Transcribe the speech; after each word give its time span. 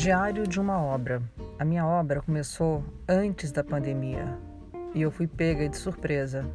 Diário 0.00 0.46
de 0.46 0.58
uma 0.58 0.80
obra. 0.80 1.20
A 1.58 1.64
minha 1.64 1.86
obra 1.86 2.22
começou 2.22 2.82
antes 3.06 3.52
da 3.52 3.62
pandemia 3.62 4.34
e 4.94 5.02
eu 5.02 5.10
fui 5.10 5.26
pega 5.26 5.68
de 5.68 5.76
surpresa. 5.76 6.50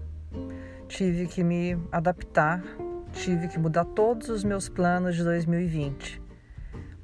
Tive 0.88 1.28
que 1.28 1.44
me 1.44 1.78
adaptar, 1.92 2.64
tive 3.12 3.48
que 3.48 3.60
mudar 3.60 3.86
todos 3.86 4.30
os 4.30 4.44
meus 4.44 4.68
planos 4.68 5.16
de 5.16 5.24
2020. 5.24 6.20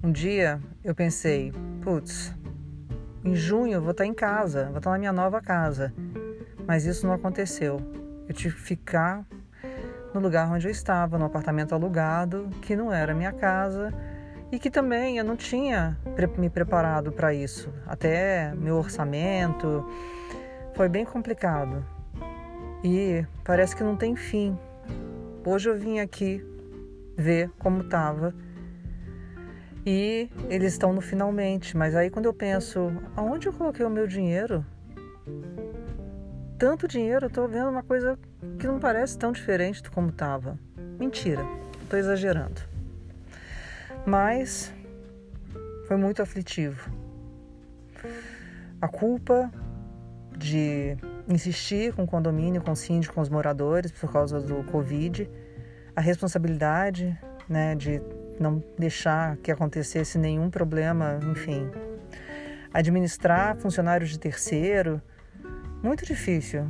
Um 0.02 0.12
dia 0.12 0.60
eu 0.84 0.96
pensei, 0.96 1.54
putz, 1.84 2.36
em 3.24 3.36
junho 3.36 3.74
eu 3.74 3.82
vou 3.84 3.92
estar 3.92 4.08
em 4.08 4.14
casa, 4.14 4.66
vou 4.70 4.80
estar 4.80 4.90
na 4.90 4.98
minha 4.98 5.14
nova 5.14 5.42
casa. 5.42 5.94
Mas 6.66 6.88
isso 6.88 7.06
não 7.06 7.14
aconteceu. 7.14 7.80
Eu 8.28 8.34
tive 8.34 8.56
que 8.56 8.62
ficar 8.62 9.24
no 10.12 10.20
lugar 10.20 10.52
onde 10.52 10.68
eu 10.68 10.72
estava, 10.72 11.20
no 11.20 11.26
apartamento 11.26 11.76
alugado, 11.76 12.50
que 12.64 12.76
não 12.76 12.92
era 12.92 13.14
minha 13.14 13.32
casa 13.32 13.94
e 14.52 14.60
que 14.60 14.70
também 14.70 15.18
eu 15.18 15.24
não 15.24 15.36
tinha 15.36 15.98
me 16.38 16.50
preparado 16.50 17.12
para 17.12 17.34
isso. 17.34 17.70
Até 17.86 18.54
meu 18.56 18.76
orçamento 18.76 19.86
foi 20.76 20.90
bem 20.90 21.06
complicado. 21.06 21.86
E 22.84 23.26
parece 23.44 23.76
que 23.76 23.84
não 23.84 23.96
tem 23.96 24.16
fim. 24.16 24.58
Hoje 25.46 25.70
eu 25.70 25.78
vim 25.78 26.00
aqui 26.00 26.46
ver 27.16 27.50
como 27.60 27.82
estava 27.82 28.34
e 29.86 30.30
eles 30.50 30.74
estão 30.74 30.94
no 30.94 31.02
finalmente, 31.02 31.76
mas 31.76 31.96
aí 31.96 32.10
quando 32.10 32.26
eu 32.26 32.34
penso, 32.34 32.92
aonde 33.16 33.48
eu 33.48 33.54
coloquei 33.54 33.86
o 33.86 33.90
meu 33.90 34.06
dinheiro? 34.06 34.66
Tanto 36.58 36.88
dinheiro, 36.88 37.26
eu 37.26 37.30
tô 37.30 37.48
vendo 37.48 37.70
uma 37.70 37.82
coisa 37.82 38.20
que 38.60 38.68
não 38.68 38.80
parece 38.80 39.18
tão 39.18 39.32
diferente 39.32 39.82
de 39.82 39.90
como 39.90 40.10
estava. 40.10 40.60
Mentira, 41.00 41.44
estou 41.82 41.98
exagerando. 41.98 42.62
Mas 44.06 44.74
foi 45.88 45.98
muito 45.98 46.22
aflitivo. 46.22 46.92
A 48.82 48.88
culpa 48.88 49.52
de 50.38 50.98
insistir 51.28 51.94
com 51.94 52.04
o 52.04 52.08
condomínio, 52.08 52.62
com 52.62 52.72
o 52.72 52.76
síndico, 52.76 53.16
com 53.16 53.22
os 53.22 53.30
moradores 53.30 53.92
por 53.92 54.12
causa 54.12 54.40
do 54.40 54.64
Covid, 54.66 55.30
a 55.96 56.02
responsabilidade 56.02 57.18
né, 57.48 57.76
de 57.76 58.02
não 58.40 58.64
deixar 58.78 59.38
que 59.38 59.52
acontecesse 59.52 60.18
nenhum 60.18 60.50
problema, 60.50 61.20
enfim. 61.32 61.70
Administrar 62.74 63.56
funcionários 63.58 64.10
de 64.10 64.18
terceiro, 64.18 65.02
muito 65.84 66.06
difícil. 66.06 66.66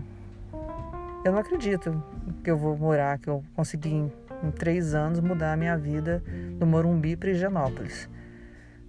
Eu 1.24 1.32
não 1.32 1.40
acredito 1.40 2.04
que 2.44 2.50
eu 2.50 2.58
vou 2.58 2.76
morar, 2.76 3.20
que 3.20 3.30
eu 3.30 3.44
consegui 3.56 4.12
em, 4.44 4.52
três 4.52 4.94
anos 4.94 5.20
mudar 5.20 5.54
a 5.54 5.58
minha 5.58 5.78
vida 5.78 6.24
do 6.58 6.66
Morumbi 6.66 7.16
para 7.16 7.30
Higienópolis. 7.30 8.10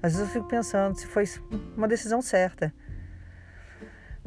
Às 0.03 0.13
vezes 0.13 0.29
eu 0.29 0.33
fico 0.33 0.49
pensando 0.49 0.97
se 0.97 1.07
foi 1.07 1.25
uma 1.77 1.87
decisão 1.87 2.21
certa. 2.21 2.73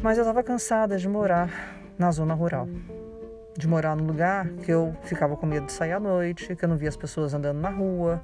Mas 0.02 0.18
eu 0.18 0.24
estava 0.24 0.44
cansada 0.44 0.98
de 0.98 1.08
morar 1.08 1.50
na 1.98 2.12
zona 2.12 2.34
rural. 2.34 2.68
De 3.58 3.68
morar 3.68 3.96
num 3.96 4.06
lugar 4.06 4.48
que 4.64 4.72
eu 4.72 4.96
ficava 5.04 5.36
com 5.36 5.46
medo 5.46 5.66
de 5.66 5.72
sair 5.72 5.94
à 5.94 6.00
noite, 6.00 6.56
que 6.56 6.66
eu 6.66 6.70
não 6.70 6.78
via 6.78 6.90
as 6.90 6.98
pessoas 6.98 7.34
andando 7.34 7.60
na 7.60 7.70
rua, 7.70 8.22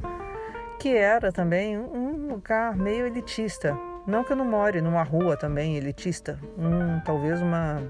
que 0.80 0.96
era 0.96 1.32
também 1.32 1.78
um 1.78 2.28
lugar 2.28 2.76
meio 2.76 3.06
elitista. 3.06 3.78
Não 4.08 4.24
que 4.24 4.34
eu 4.34 4.36
não 4.36 4.46
more 4.46 4.82
numa 4.82 5.04
rua 5.04 5.38
também 5.38 5.78
elitista, 5.78 6.40
um, 6.58 7.00
talvez 7.02 7.40
uma 7.42 7.82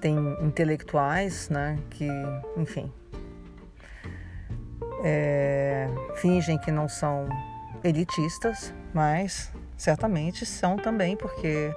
tem 0.00 0.16
intelectuais, 0.40 1.48
né, 1.50 1.78
que, 1.90 2.08
enfim, 2.56 2.92
é, 5.04 5.88
fingem 6.16 6.58
que 6.58 6.70
não 6.70 6.88
são 6.88 7.28
elitistas, 7.82 8.72
mas 8.92 9.52
certamente 9.76 10.44
são 10.44 10.76
também, 10.76 11.16
porque 11.16 11.72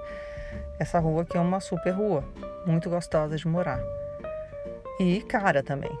essa 0.78 0.98
rua 0.98 1.22
aqui 1.22 1.36
é 1.36 1.40
uma 1.40 1.60
super 1.60 1.90
rua, 1.90 2.24
muito 2.66 2.90
gostosa 2.90 3.36
de 3.36 3.46
morar. 3.46 3.80
E 4.98 5.22
cara 5.22 5.62
também, 5.62 5.96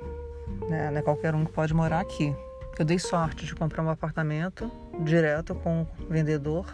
né? 0.68 0.90
Não 0.90 0.98
é 0.98 1.02
qualquer 1.02 1.34
um 1.34 1.44
que 1.44 1.52
pode 1.52 1.72
morar 1.72 2.00
aqui. 2.00 2.34
Eu 2.78 2.84
dei 2.84 2.98
sorte 2.98 3.44
de 3.44 3.54
comprar 3.54 3.82
um 3.82 3.90
apartamento 3.90 4.70
direto 5.04 5.54
com 5.54 5.82
o 5.82 5.86
vendedor 6.08 6.66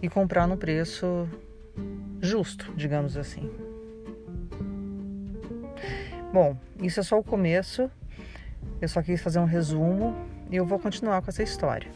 e 0.00 0.08
comprar 0.08 0.46
no 0.46 0.56
preço 0.56 1.28
justo, 2.20 2.72
digamos 2.74 3.16
assim. 3.16 3.50
Bom, 6.32 6.56
isso 6.80 7.00
é 7.00 7.02
só 7.02 7.18
o 7.18 7.24
começo. 7.24 7.90
Eu 8.80 8.88
só 8.88 9.02
quis 9.02 9.20
fazer 9.20 9.38
um 9.38 9.44
resumo 9.44 10.14
e 10.50 10.56
eu 10.56 10.64
vou 10.64 10.78
continuar 10.78 11.20
com 11.22 11.30
essa 11.30 11.42
história. 11.42 11.90